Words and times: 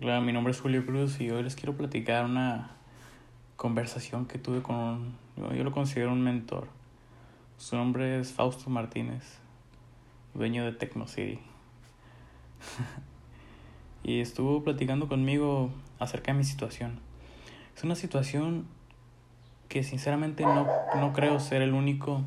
Hola, 0.00 0.20
mi 0.20 0.32
nombre 0.32 0.50
es 0.50 0.60
Julio 0.60 0.84
Cruz 0.84 1.20
y 1.20 1.30
hoy 1.30 1.44
les 1.44 1.54
quiero 1.54 1.76
platicar 1.76 2.24
una 2.24 2.72
conversación 3.54 4.26
que 4.26 4.38
tuve 4.38 4.60
con 4.60 4.74
un, 4.74 5.16
yo 5.36 5.62
lo 5.62 5.70
considero 5.70 6.10
un 6.10 6.20
mentor. 6.20 6.66
Su 7.58 7.76
nombre 7.76 8.18
es 8.18 8.32
Fausto 8.32 8.70
Martínez, 8.70 9.38
dueño 10.34 10.64
de 10.64 10.72
Tecnocity. 10.72 11.38
y 14.02 14.18
estuvo 14.18 14.64
platicando 14.64 15.06
conmigo 15.06 15.70
acerca 16.00 16.32
de 16.32 16.38
mi 16.38 16.44
situación. 16.44 16.98
Es 17.76 17.84
una 17.84 17.94
situación 17.94 18.66
que 19.68 19.84
sinceramente 19.84 20.42
no, 20.42 20.66
no 20.96 21.12
creo 21.12 21.38
ser 21.38 21.62
el 21.62 21.72
único 21.72 22.22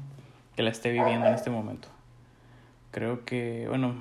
que 0.55 0.63
la 0.63 0.69
esté 0.69 0.89
viviendo 0.89 1.27
en 1.27 1.33
este 1.33 1.49
momento. 1.49 1.89
Creo 2.91 3.25
que, 3.25 3.65
bueno, 3.67 3.95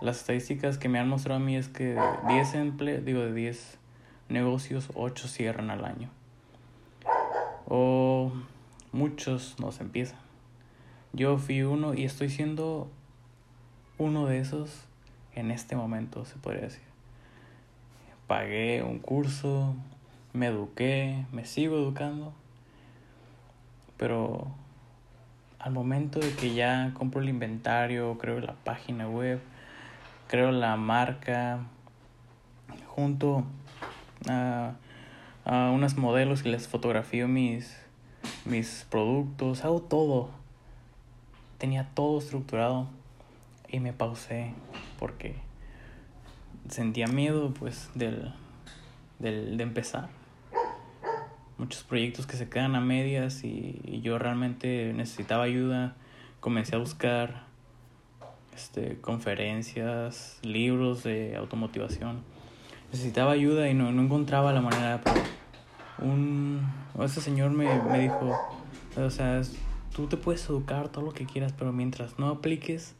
las 0.00 0.18
estadísticas 0.18 0.78
que 0.78 0.88
me 0.88 0.98
han 0.98 1.08
mostrado 1.08 1.40
a 1.40 1.44
mí 1.44 1.56
es 1.56 1.68
que 1.68 1.94
de 1.94 2.00
10 2.28 2.54
empleos, 2.54 3.04
digo 3.04 3.20
de 3.20 3.32
10 3.32 3.78
negocios, 4.28 4.88
8 4.94 5.28
cierran 5.28 5.70
al 5.70 5.84
año. 5.84 6.08
O 7.66 8.32
muchos 8.92 9.56
no 9.58 9.72
se 9.72 9.82
empiezan. 9.82 10.18
Yo 11.12 11.38
fui 11.38 11.62
uno 11.62 11.94
y 11.94 12.04
estoy 12.04 12.30
siendo 12.30 12.90
uno 13.98 14.26
de 14.26 14.38
esos 14.38 14.84
en 15.34 15.50
este 15.50 15.76
momento, 15.76 16.24
se 16.24 16.36
podría 16.36 16.62
decir. 16.62 16.82
Pagué 18.26 18.82
un 18.82 19.00
curso, 19.00 19.74
me 20.32 20.46
eduqué, 20.46 21.26
me 21.32 21.44
sigo 21.44 21.76
educando, 21.76 22.32
pero 23.96 24.46
al 25.58 25.72
momento 25.72 26.20
de 26.20 26.32
que 26.32 26.54
ya 26.54 26.92
compro 26.94 27.20
el 27.20 27.28
inventario, 27.28 28.16
creo 28.18 28.40
la 28.40 28.54
página 28.54 29.08
web, 29.08 29.40
creo 30.30 30.52
la 30.52 30.76
marca, 30.76 31.58
junto 32.86 33.42
a, 34.28 34.74
a 35.44 35.70
unos 35.72 35.96
modelos 35.96 36.46
y 36.46 36.50
les 36.50 36.68
fotografío 36.68 37.26
mis, 37.26 37.76
mis 38.44 38.86
productos, 38.88 39.64
hago 39.64 39.82
todo. 39.82 40.30
Tenía 41.58 41.88
todo 41.94 42.20
estructurado 42.20 42.86
y 43.68 43.80
me 43.80 43.92
pausé 43.92 44.54
porque 45.00 45.34
sentía 46.68 47.08
miedo 47.08 47.52
pues 47.52 47.90
del, 47.96 48.32
del, 49.18 49.56
de 49.56 49.64
empezar. 49.64 50.10
Muchos 51.58 51.82
proyectos 51.82 52.28
que 52.28 52.36
se 52.36 52.48
quedan 52.48 52.76
a 52.76 52.80
medias 52.80 53.42
y, 53.42 53.80
y 53.82 54.00
yo 54.00 54.16
realmente 54.16 54.92
necesitaba 54.94 55.42
ayuda. 55.42 55.96
Comencé 56.38 56.76
a 56.76 56.78
buscar 56.78 57.49
este, 58.60 59.00
conferencias, 59.00 60.38
libros 60.42 61.02
de 61.02 61.36
automotivación. 61.36 62.22
Necesitaba 62.92 63.32
ayuda 63.32 63.68
y 63.68 63.74
no, 63.74 63.90
no 63.90 64.02
encontraba 64.02 64.52
la 64.52 64.60
manera. 64.60 65.00
Pero 65.02 65.20
un, 66.02 66.68
ese 67.02 67.20
señor 67.20 67.50
me, 67.50 67.82
me 67.84 68.00
dijo, 68.00 68.38
o 68.96 69.10
sea, 69.10 69.40
tú 69.94 70.06
te 70.08 70.16
puedes 70.16 70.44
educar 70.48 70.88
todo 70.88 71.04
lo 71.04 71.12
que 71.12 71.24
quieras, 71.24 71.54
pero 71.56 71.72
mientras 71.72 72.18
no 72.18 72.28
apliques, 72.28 72.94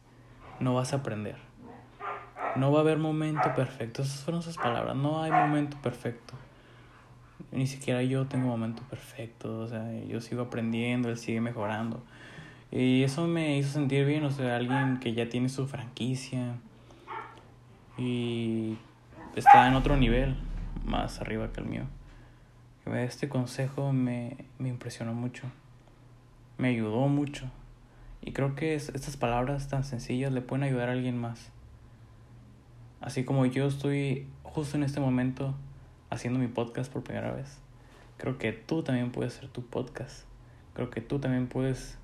no 0.60 0.74
vas 0.74 0.92
a 0.92 0.96
aprender. 0.96 1.36
No 2.56 2.72
va 2.72 2.78
a 2.78 2.80
haber 2.82 2.98
momento 2.98 3.54
perfecto. 3.54 4.02
Esas 4.02 4.22
fueron 4.22 4.42
sus 4.42 4.56
palabras. 4.56 4.96
No 4.96 5.22
hay 5.22 5.30
momento 5.30 5.76
perfecto. 5.82 6.34
Ni 7.52 7.66
siquiera 7.66 8.02
yo 8.02 8.26
tengo 8.26 8.46
momento 8.46 8.82
perfecto. 8.88 9.60
O 9.60 9.68
sea, 9.68 9.92
yo 10.08 10.20
sigo 10.20 10.42
aprendiendo, 10.42 11.10
él 11.10 11.18
sigue 11.18 11.40
mejorando. 11.40 12.02
Y 12.72 13.02
eso 13.02 13.26
me 13.26 13.58
hizo 13.58 13.72
sentir 13.72 14.06
bien, 14.06 14.24
o 14.24 14.30
sea, 14.30 14.56
alguien 14.56 14.98
que 15.00 15.12
ya 15.12 15.28
tiene 15.28 15.48
su 15.48 15.66
franquicia 15.66 16.54
y 17.98 18.76
está 19.34 19.66
en 19.66 19.74
otro 19.74 19.96
nivel, 19.96 20.36
más 20.84 21.20
arriba 21.20 21.52
que 21.52 21.60
el 21.60 21.66
mío. 21.66 21.82
Este 22.86 23.28
consejo 23.28 23.92
me, 23.92 24.36
me 24.58 24.68
impresionó 24.68 25.14
mucho, 25.14 25.50
me 26.58 26.68
ayudó 26.68 27.08
mucho. 27.08 27.50
Y 28.22 28.32
creo 28.32 28.54
que 28.54 28.74
estas 28.74 29.16
palabras 29.16 29.68
tan 29.68 29.82
sencillas 29.82 30.32
le 30.32 30.40
pueden 30.40 30.62
ayudar 30.64 30.90
a 30.90 30.92
alguien 30.92 31.18
más. 31.18 31.50
Así 33.00 33.24
como 33.24 33.46
yo 33.46 33.66
estoy 33.66 34.28
justo 34.42 34.76
en 34.76 34.82
este 34.82 35.00
momento 35.00 35.54
haciendo 36.10 36.38
mi 36.38 36.48
podcast 36.48 36.92
por 36.92 37.02
primera 37.02 37.32
vez. 37.32 37.58
Creo 38.18 38.38
que 38.38 38.52
tú 38.52 38.82
también 38.82 39.10
puedes 39.10 39.36
hacer 39.36 39.48
tu 39.48 39.64
podcast. 39.64 40.24
Creo 40.74 40.90
que 40.90 41.00
tú 41.00 41.18
también 41.18 41.46
puedes 41.46 41.99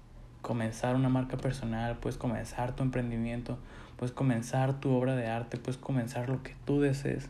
comenzar 0.46 0.94
una 0.94 1.08
marca 1.08 1.36
personal, 1.36 1.98
puedes 1.98 2.16
comenzar 2.16 2.76
tu 2.76 2.84
emprendimiento, 2.84 3.58
puedes 3.96 4.14
comenzar 4.14 4.78
tu 4.78 4.92
obra 4.92 5.16
de 5.16 5.26
arte, 5.26 5.56
puedes 5.56 5.76
comenzar 5.76 6.28
lo 6.28 6.44
que 6.44 6.54
tú 6.64 6.80
desees. 6.80 7.28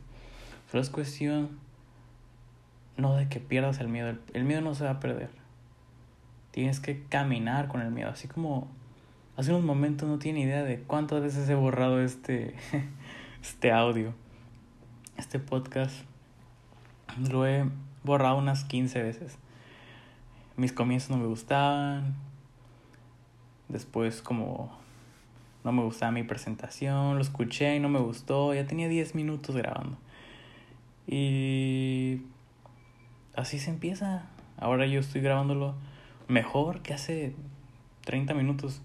Solo 0.71 0.82
es 0.82 0.91
cuestión 0.91 1.59
no 2.99 3.16
de 3.16 3.27
que 3.31 3.41
pierdas 3.41 3.81
el 3.81 3.88
miedo, 3.88 4.19
el 4.34 4.44
miedo 4.44 4.60
no 4.60 4.75
se 4.75 4.84
va 4.84 4.91
a 4.91 5.00
perder. 5.00 5.31
Tienes 6.50 6.78
que 6.78 7.04
caminar 7.04 7.69
con 7.69 7.81
el 7.81 7.91
miedo, 7.91 8.10
así 8.10 8.28
como 8.28 8.69
hace 9.38 9.50
unos 9.50 9.65
momentos 9.65 10.06
no 10.06 10.19
tiene 10.19 10.41
idea 10.41 10.62
de 10.62 10.81
cuántas 10.81 11.22
veces 11.22 11.48
he 11.48 11.54
borrado 11.54 12.03
este, 12.03 12.54
este 13.43 13.72
audio, 13.72 14.12
este 15.16 15.38
podcast. 15.38 16.03
Lo 17.31 17.47
he 17.47 17.65
borrado 18.04 18.37
unas 18.37 18.65
15 18.65 19.03
veces. 19.03 19.38
Mis 20.59 20.75
comienzos 20.75 21.09
no 21.09 21.16
me 21.16 21.27
gustaban, 21.27 22.15
Después 23.69 24.22
como 24.22 24.71
no 25.65 25.72
me 25.72 25.82
gustaba 25.82 26.12
mi 26.12 26.22
presentación, 26.22 27.16
lo 27.16 27.22
escuché 27.22 27.75
y 27.75 27.81
no 27.81 27.88
me 27.88 27.99
gustó, 27.99 28.54
ya 28.54 28.66
tenía 28.66 28.88
10 28.88 29.15
minutos 29.15 29.56
grabando. 29.56 29.97
Y 31.09 32.22
así 33.34 33.59
se 33.59 33.71
empieza. 33.71 34.27
Ahora 34.59 34.87
yo 34.87 35.00
estoy 35.00 35.21
grabándolo 35.21 35.75
mejor 36.28 36.82
que 36.82 36.94
hace 36.94 37.34
30 38.04 38.34
minutos. 38.34 38.81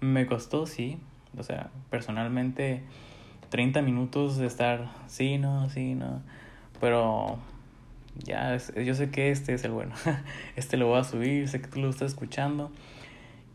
Me 0.00 0.26
costó, 0.26 0.66
sí. 0.66 0.98
O 1.36 1.42
sea, 1.42 1.70
personalmente 1.90 2.82
30 3.50 3.82
minutos 3.82 4.38
de 4.38 4.46
estar, 4.46 4.90
sí, 5.06 5.38
no, 5.38 5.68
sí, 5.68 5.94
no. 5.94 6.22
Pero 6.80 7.38
ya, 8.24 8.56
yo 8.56 8.94
sé 8.94 9.10
que 9.10 9.30
este 9.30 9.54
es 9.54 9.64
el 9.64 9.72
bueno. 9.72 9.94
Este 10.56 10.76
lo 10.76 10.86
voy 10.86 10.98
a 10.98 11.04
subir, 11.04 11.48
sé 11.48 11.60
que 11.60 11.68
tú 11.68 11.80
lo 11.80 11.90
estás 11.90 12.12
escuchando. 12.12 12.70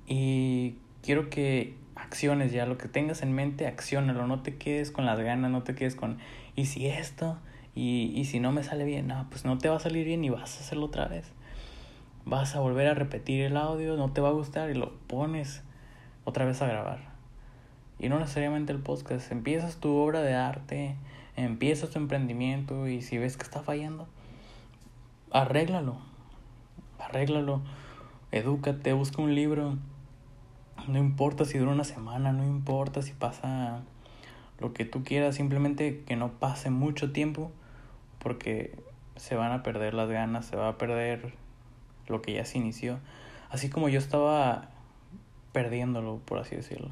Y 0.07 0.78
quiero 1.03 1.29
que 1.29 1.75
acciones 1.95 2.51
ya, 2.51 2.66
lo 2.66 2.78
que 2.78 2.88
tengas 2.88 3.22
en 3.22 3.34
mente, 3.34 3.68
accionalo, 3.68 4.25
no 4.28 4.41
te 4.41 4.56
quedes 4.57 4.91
con 4.91 5.06
las 5.06 5.19
ganas, 5.19 5.51
no 5.51 5.63
te 5.63 5.75
quedes 5.75 5.95
con, 5.95 6.18
¿y 6.56 6.66
si 6.66 6.88
esto? 6.88 7.38
Y, 7.75 8.13
y 8.16 8.25
si 8.25 8.40
no 8.40 8.51
me 8.51 8.63
sale 8.63 8.85
bien, 8.85 9.07
no, 9.07 9.28
pues 9.29 9.45
no 9.45 9.57
te 9.57 9.69
va 9.69 9.75
a 9.75 9.79
salir 9.79 10.06
bien 10.06 10.23
y 10.23 10.29
vas 10.29 10.57
a 10.57 10.62
hacerlo 10.62 10.85
otra 10.85 11.07
vez. 11.07 11.31
Vas 12.25 12.56
a 12.56 12.59
volver 12.59 12.88
a 12.88 12.94
repetir 12.94 13.41
el 13.41 13.57
audio, 13.57 13.95
no 13.97 14.12
te 14.12 14.22
va 14.22 14.29
a 14.29 14.34
gustar 14.34 14.69
y 14.69 14.73
lo 14.73 14.94
pones 15.07 15.63
otra 16.24 16.45
vez 16.45 16.62
a 16.62 16.68
grabar. 16.68 17.00
Y 18.00 18.09
no 18.09 18.19
necesariamente 18.19 18.72
el 18.72 18.79
podcast, 18.79 19.31
empiezas 19.31 19.78
tu 19.78 19.95
obra 19.95 20.22
de 20.22 20.35
arte, 20.35 20.95
empiezas 21.35 21.89
tu 21.89 22.00
emprendimiento 22.00 22.88
y 22.88 23.01
si 23.01 23.18
ves 23.18 23.38
que 23.38 23.44
está 23.44 23.62
fallando, 23.62 24.07
arréglalo, 25.31 25.97
arréglalo, 27.00 27.62
edúcate, 28.31 28.94
busca 28.94 29.22
un 29.22 29.35
libro 29.35 29.78
no 30.88 30.98
importa 30.98 31.46
si 31.46 31.58
dura 31.58 31.72
una 31.72 31.84
semana, 31.84 32.31
no 32.31 32.44
importa 32.44 33.02
si 33.02 33.12
pasa 33.14 33.81
lo 34.59 34.74
que 34.74 34.86
tú 34.86 35.03
quieras, 35.03 35.36
simplemente 35.36 36.03
que 36.06 36.16
no 36.16 36.31
pase 36.31 36.70
mucho 36.70 37.12
tiempo 37.12 37.52
porque 38.20 38.75
se 39.16 39.36
van 39.36 39.52
a 39.52 39.64
perder 39.64 39.94
las 39.94 40.09
ganas, 40.09 40.46
se 40.46 40.56
va 40.56 40.70
a 40.70 40.78
perder 40.78 41.34
lo 42.08 42.22
que 42.22 42.34
ya 42.34 42.46
se 42.46 42.58
inició. 42.58 43.00
Así 43.50 43.70
como 43.70 43.90
yo 43.90 44.00
estaba 44.00 44.70
perdiéndolo, 45.52 46.20
por 46.25 46.40
así 46.40 46.56
decirlo. 46.56 46.90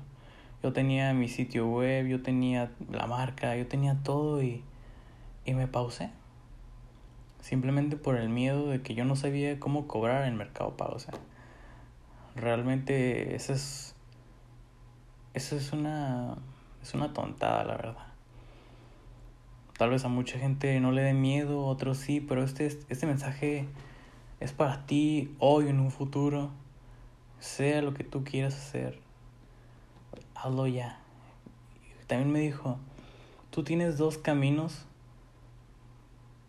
Yo 0.64 0.74
tenía 0.74 1.14
mi 1.14 1.28
sitio 1.28 1.68
web, 1.68 2.08
yo 2.08 2.22
tenía 2.22 2.72
la 2.92 3.08
marca, 3.08 3.56
yo 3.56 3.68
tenía 3.68 3.98
todo 4.04 4.42
y, 4.42 4.64
y 5.46 5.54
me 5.54 5.68
pausé. 5.68 6.10
Simplemente 7.42 7.98
por 7.98 8.16
el 8.16 8.30
miedo 8.30 8.70
de 8.70 8.82
que 8.82 8.96
yo 8.96 9.06
no 9.06 9.16
sabía 9.16 9.60
cómo 9.60 9.88
cobrar 9.88 10.26
en 10.26 10.36
Mercado 10.36 10.76
Pago. 10.76 10.98
Realmente 12.36 13.36
eso 13.36 13.54
es 13.54 13.96
eso 15.34 15.56
es 15.56 15.72
una 15.74 16.38
es 16.82 16.94
una 16.94 17.14
tontada 17.14 17.64
la 17.64 17.76
verdad. 17.76 18.08
Tal 19.78 19.90
vez 19.90 20.06
a 20.06 20.08
mucha 20.08 20.40
gente 20.40 20.80
no 20.80 20.92
le 20.92 21.02
dé 21.02 21.14
miedo 21.14 21.66
otros 21.66 21.98
sí 21.98 22.22
pero 22.22 22.44
este 22.44 22.68
este 22.68 23.06
mensaje 23.06 23.68
es 24.40 24.52
para 24.52 24.86
ti 24.86 25.36
hoy 25.40 25.70
en 25.70 25.80
un 25.80 25.92
futuro. 25.92 26.52
Sea 27.40 27.82
lo 27.82 27.94
que 27.94 28.04
tú 28.04 28.24
quieras 28.24 28.56
hacer 28.56 29.00
hazlo 30.36 30.68
ya. 30.68 31.00
También 32.08 32.32
me 32.32 32.40
dijo 32.40 32.78
tú 33.50 33.64
tienes 33.64 33.98
dos 33.98 34.18
caminos 34.18 34.86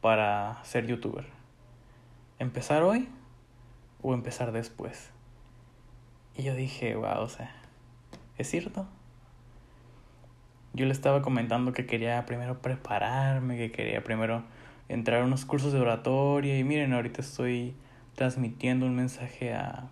para 0.01 0.63
ser 0.65 0.87
youtuber 0.87 1.27
empezar 2.39 2.83
hoy 2.83 3.09
o 4.03 4.15
empezar 4.15 4.53
después 4.53 5.11
y 6.37 6.43
yo 6.43 6.55
dije, 6.55 6.95
wow, 6.95 7.21
o 7.21 7.29
sea, 7.29 7.55
¿es 8.39 8.49
cierto? 8.49 8.87
yo 10.77 10.85
le 10.85 10.93
estaba 10.93 11.23
comentando 11.23 11.73
que 11.73 11.87
quería 11.87 12.27
primero 12.27 12.61
prepararme, 12.61 13.57
que 13.57 13.73
quería 13.73 14.05
primero 14.05 14.45
entrar 14.91 15.23
a 15.23 15.25
unos 15.25 15.47
cursos 15.47 15.73
de 15.73 15.81
oratoria 15.81 16.59
y 16.59 16.65
miren, 16.65 16.93
ahorita 16.93 17.23
estoy 17.23 17.75
transmitiendo 18.15 18.85
un 18.85 18.95
mensaje 18.95 19.55
a 19.55 19.89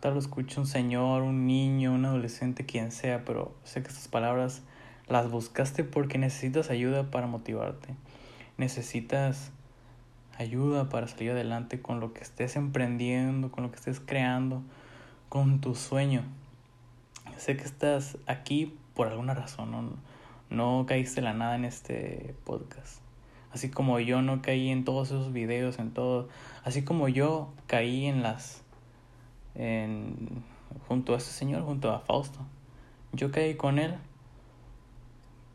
tal 0.00 0.14
lo 0.14 0.20
escuche 0.20 0.58
un 0.58 0.66
señor, 0.66 1.22
un 1.22 1.46
niño, 1.46 1.92
un 1.92 2.06
adolescente, 2.06 2.64
quien 2.64 2.92
sea, 2.92 3.26
pero 3.26 3.54
sé 3.64 3.82
que 3.82 3.88
estas 3.88 4.08
palabras 4.08 4.62
las 5.06 5.30
buscaste 5.30 5.84
porque 5.84 6.16
necesitas 6.16 6.70
ayuda 6.70 7.10
para 7.10 7.26
motivarte. 7.26 7.94
Necesitas 8.56 9.50
ayuda 10.38 10.88
para 10.88 11.08
salir 11.08 11.32
adelante 11.32 11.82
con 11.82 12.00
lo 12.00 12.14
que 12.14 12.22
estés 12.22 12.56
emprendiendo, 12.56 13.50
con 13.50 13.64
lo 13.64 13.70
que 13.70 13.76
estés 13.76 14.00
creando, 14.00 14.62
con 15.28 15.60
tu 15.60 15.74
sueño. 15.74 16.22
Sé 17.36 17.56
que 17.56 17.64
estás 17.64 18.18
aquí 18.26 18.76
por 18.94 19.08
alguna 19.08 19.34
razón, 19.34 19.70
no, 19.70 19.90
no 20.50 20.86
caíste 20.86 21.20
la 21.20 21.32
nada 21.32 21.56
en 21.56 21.64
este 21.64 22.34
podcast. 22.44 23.00
Así 23.52 23.70
como 23.70 24.00
yo 24.00 24.22
no 24.22 24.42
caí 24.42 24.70
en 24.70 24.84
todos 24.84 25.08
esos 25.08 25.32
videos, 25.32 25.78
en 25.78 25.92
todo, 25.92 26.28
así 26.64 26.82
como 26.84 27.08
yo 27.08 27.52
caí 27.66 28.06
en 28.06 28.22
las 28.22 28.62
en 29.54 30.42
junto 30.88 31.14
a 31.14 31.18
ese 31.18 31.30
señor, 31.30 31.62
junto 31.62 31.90
a 31.90 32.00
Fausto. 32.00 32.40
Yo 33.12 33.30
caí 33.30 33.54
con 33.54 33.78
él 33.78 33.94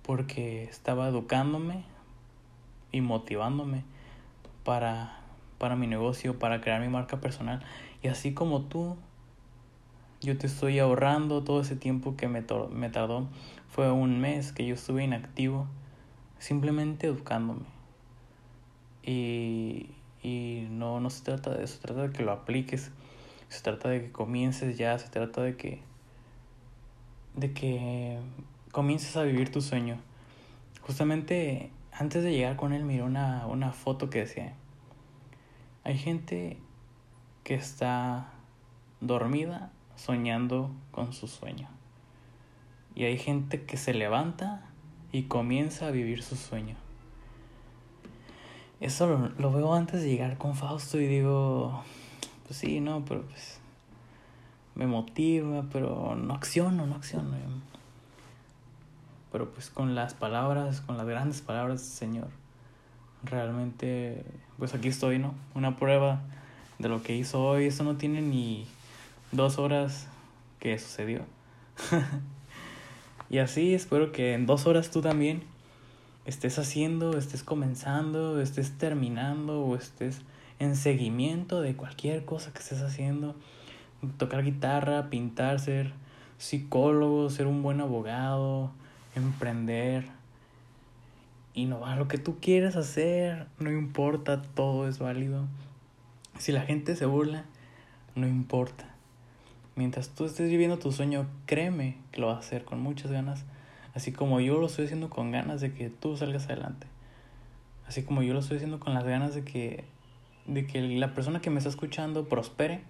porque 0.04 0.64
estaba 0.64 1.08
educándome 1.08 1.84
y 2.92 3.02
motivándome 3.02 3.84
para, 4.64 5.20
para 5.58 5.76
mi 5.76 5.88
negocio, 5.88 6.40
para 6.40 6.62
crear 6.62 6.82
mi 6.82 6.88
marca 6.88 7.20
personal. 7.20 7.62
Y 8.02 8.08
así 8.08 8.34
como 8.34 8.62
tú, 8.62 8.98
yo 10.22 10.38
te 10.38 10.48
estoy 10.48 10.80
ahorrando 10.80 11.44
todo 11.44 11.62
ese 11.62 11.76
tiempo 11.76 12.16
que 12.18 12.28
me, 12.28 12.44
me 12.72 12.90
tardó. 12.90 13.28
Fue 13.70 13.92
un 13.92 14.20
mes 14.20 14.52
que 14.52 14.66
yo 14.66 14.76
estuve 14.76 15.04
inactivo, 15.04 15.68
simplemente 16.40 17.08
educándome. 17.08 17.66
Y, 19.04 19.92
y 20.22 20.68
no, 20.70 21.00
no 21.00 21.10
se 21.10 21.24
trata 21.24 21.52
de 21.52 21.64
eso, 21.64 21.76
se 21.76 21.82
trata 21.82 22.02
de 22.02 22.12
que 22.12 22.24
lo 22.24 22.32
apliques, 22.32 22.92
se 23.48 23.64
trata 23.64 23.90
de 23.90 24.02
que 24.02 24.12
comiences 24.12 24.78
ya, 24.78 24.98
se 25.00 25.08
trata 25.08 25.42
de 25.42 25.56
que, 25.56 25.82
de 27.36 27.54
que 27.54 28.20
comiences 28.72 29.16
a 29.16 29.24
vivir 29.24 29.52
tu 29.52 29.62
sueño. 29.62 30.02
Justamente 30.82 31.72
antes 31.94 32.24
de 32.24 32.32
llegar 32.32 32.58
con 32.58 32.74
él 32.74 32.84
miré 32.84 33.04
una, 33.04 33.46
una 33.48 33.72
foto 33.72 34.10
que 34.10 34.20
decía, 34.20 34.54
hay 35.86 35.98
gente 35.98 36.58
que 37.44 37.56
está 37.56 38.34
dormida 39.00 39.72
soñando 40.00 40.72
con 40.92 41.14
su 41.14 41.28
sueño. 41.28 41.68
Y 42.96 43.04
hay 43.04 43.18
gente 43.18 43.64
que 43.64 43.78
se 43.78 43.94
levanta 43.94 44.62
y 45.12 45.24
comienza 45.24 45.88
a 45.88 45.92
vivir 45.92 46.24
su 46.24 46.36
sueño. 46.36 46.76
Eso 48.80 49.32
lo, 49.38 49.52
veo 49.52 49.74
antes 49.74 50.02
de 50.02 50.10
llegar 50.10 50.38
con 50.38 50.56
Fausto 50.56 51.00
y 51.00 51.08
digo, 51.08 51.84
pues 52.48 52.60
sí, 52.60 52.80
no, 52.80 53.04
pero 53.06 53.24
pues 53.24 53.60
me 54.76 54.88
motiva, 54.88 55.66
pero 55.72 56.16
no 56.16 56.34
acciono, 56.34 56.86
no 56.86 56.96
acciono. 56.96 57.36
Pero 59.32 59.52
pues 59.52 59.70
con 59.70 59.96
las 59.96 60.14
palabras, 60.14 60.82
con 60.82 60.98
las 60.98 61.06
grandes 61.06 61.42
palabras 61.42 61.82
del 61.82 61.92
Señor, 61.92 62.30
realmente, 63.24 64.26
pues 64.58 64.74
aquí 64.74 64.88
estoy, 64.88 65.20
¿no? 65.20 65.34
Una 65.54 65.76
prueba 65.76 66.22
de 66.80 66.88
lo 66.88 67.04
que 67.04 67.16
hizo 67.16 67.44
hoy. 67.44 67.66
Eso 67.66 67.84
no 67.84 67.98
tiene 67.98 68.22
ni 68.22 68.66
dos 69.32 69.60
horas 69.60 70.08
que 70.60 70.78
sucedió. 70.80 71.26
y 73.30 73.38
así 73.38 73.74
espero 73.74 74.12
que 74.12 74.34
en 74.34 74.46
dos 74.46 74.66
horas 74.66 74.92
tú 74.92 75.02
también 75.02 75.44
estés 76.26 76.60
haciendo, 76.60 77.18
estés 77.18 77.44
comenzando, 77.44 78.42
estés 78.42 78.78
terminando 78.78 79.62
o 79.62 79.76
estés 79.76 80.22
en 80.60 80.76
seguimiento 80.76 81.62
de 81.62 81.76
cualquier 81.76 82.26
cosa 82.26 82.52
que 82.52 82.60
estés 82.60 82.82
haciendo. 82.82 83.36
Tocar 84.18 84.44
guitarra, 84.44 85.10
pintar, 85.10 85.60
ser 85.60 85.94
psicólogo, 86.38 87.30
ser 87.30 87.48
un 87.48 87.64
buen 87.64 87.82
abogado, 87.82 88.72
emprender, 89.16 90.06
innovar 91.54 91.98
lo 91.98 92.08
que 92.08 92.18
tú 92.18 92.40
quieras 92.40 92.76
hacer, 92.76 93.48
no 93.60 93.72
importa, 93.72 94.42
todo 94.42 94.88
es 94.88 95.00
válido. 95.00 95.48
Si 96.38 96.52
la 96.52 96.62
gente 96.62 96.96
se 96.96 97.06
burla, 97.06 97.46
no 98.16 98.28
importa. 98.28 98.89
Mientras 99.80 100.10
tú 100.10 100.26
estés 100.26 100.50
viviendo 100.50 100.78
tu 100.78 100.92
sueño, 100.92 101.26
créeme 101.46 101.96
que 102.12 102.20
lo 102.20 102.28
vas 102.28 102.36
a 102.36 102.40
hacer 102.40 102.66
con 102.66 102.82
muchas 102.82 103.12
ganas 103.12 103.46
Así 103.96 104.12
como 104.12 104.42
yo 104.42 104.60
lo 104.60 104.68
estoy 104.68 104.86
haciendo 104.86 105.10
con 105.10 105.32
ganas 105.32 105.62
de 105.62 105.74
que 105.74 105.90
tú 105.90 106.16
salgas 106.16 106.46
adelante. 106.46 106.88
Así 107.88 108.04
como 108.04 108.22
yo 108.22 108.34
lo 108.34 108.40
estoy 108.40 108.58
haciendo 108.58 108.80
con 108.80 108.94
las 108.94 109.04
ganas 109.04 109.34
de 109.34 109.44
que, 109.44 109.86
de 110.46 110.68
que 110.68 110.82
la 110.82 111.14
persona 111.14 111.42
que 111.42 111.50
me 111.50 111.58
está 111.60 111.70
escuchando 111.70 112.28
prospere. 112.28 112.82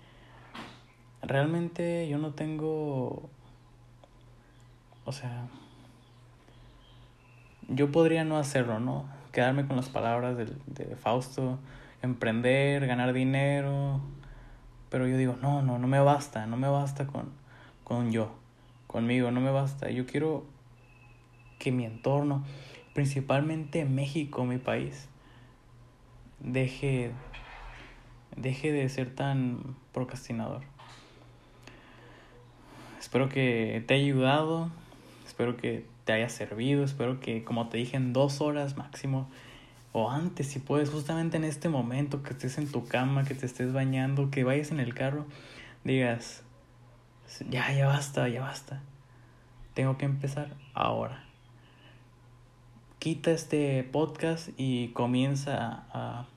Realmente 1.22 2.08
yo 2.10 2.18
no 2.18 2.32
tengo... 2.34 3.30
O 5.06 5.12
sea... 5.12 5.48
Yo 7.68 7.92
podría 7.92 8.26
no 8.26 8.38
hacerlo, 8.38 8.80
¿no? 8.80 9.06
Quedarme 9.32 9.68
con 9.68 9.76
las 9.76 9.90
palabras 9.90 10.36
de, 10.36 10.48
de 10.66 10.96
Fausto, 10.96 11.60
emprender, 12.02 12.88
ganar 12.88 13.14
dinero. 13.14 14.02
Pero 14.90 15.08
yo 15.08 15.18
digo, 15.18 15.38
no, 15.42 15.62
no, 15.62 15.78
no 15.78 15.88
me 15.88 16.00
basta, 16.00 16.46
no 16.46 16.58
me 16.58 16.68
basta 16.68 17.08
con, 17.08 17.32
con 17.84 18.12
yo, 18.12 18.32
conmigo, 18.88 19.32
no 19.32 19.42
me 19.42 19.52
basta. 19.52 19.90
Yo 19.92 20.06
quiero 20.06 20.46
que 21.60 21.72
mi 21.72 21.86
entorno, 21.86 22.44
principalmente 22.94 23.86
México, 23.86 24.46
mi 24.46 24.58
país, 24.58 25.08
deje, 26.40 27.12
deje 28.36 28.72
de 28.72 28.90
ser 28.90 29.14
tan 29.14 29.76
procrastinador. 29.94 30.62
Espero 33.00 33.30
que 33.30 33.84
te 33.88 33.94
haya 33.94 34.04
ayudado, 34.04 34.70
espero 35.26 35.56
que 35.56 35.86
te 36.06 36.14
haya 36.14 36.30
servido, 36.30 36.84
espero 36.84 37.20
que, 37.20 37.44
como 37.44 37.70
te 37.70 37.78
dije, 37.78 37.98
en 37.98 38.14
dos 38.14 38.42
horas 38.42 38.78
máximo, 38.78 39.30
o 39.92 40.10
antes, 40.10 40.48
si 40.48 40.60
puedes, 40.60 40.90
justamente 40.90 41.38
en 41.38 41.44
este 41.44 41.70
momento, 41.70 42.24
que 42.24 42.32
estés 42.32 42.58
en 42.58 42.72
tu 42.72 42.86
cama, 42.86 43.24
que 43.24 43.36
te 43.36 43.46
estés 43.46 43.74
bañando, 43.74 44.30
que 44.30 44.44
vayas 44.44 44.72
en 44.72 44.80
el 44.80 44.94
carro, 44.94 45.26
digas, 45.84 46.44
ya, 47.50 47.72
ya 47.74 47.88
basta, 47.88 48.28
ya 48.28 48.42
basta. 48.42 48.82
Tengo 49.74 49.98
que 49.98 50.06
empezar 50.06 50.56
ahora 50.74 51.30
quita 53.00 53.32
este 53.32 53.82
podcast 53.86 54.50
y 54.58 54.90
comienza 54.90 55.86
a, 55.94 56.28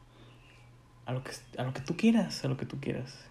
a, 1.07 1.13
lo 1.13 1.25
que, 1.25 1.33
a 1.59 1.65
lo 1.65 1.73
que 1.75 1.81
tú 1.81 1.97
quieras, 1.97 2.45
a 2.45 2.49
lo 2.49 2.57
que 2.57 2.67
tú 2.67 2.79
quieras. 2.81 3.29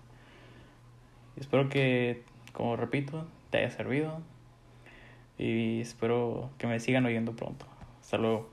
Espero 1.37 1.69
que, 1.69 2.23
como 2.51 2.75
repito, 2.75 3.25
te 3.49 3.59
haya 3.59 3.71
servido 3.71 4.21
y 5.37 5.79
espero 5.79 6.49
que 6.57 6.67
me 6.67 6.81
sigan 6.81 7.05
oyendo 7.05 7.33
pronto. 7.33 7.65
Hasta 8.01 8.17
luego. 8.17 8.49